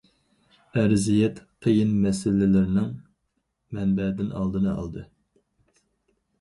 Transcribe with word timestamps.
ئەرزىيەت 0.79 1.41
قىيىن 1.65 1.91
مەسىلىلىرىنىڭ 2.07 2.89
مەنبەدىن 3.79 4.35
ئالدىنى 4.41 4.75
ئالدى. 4.77 5.09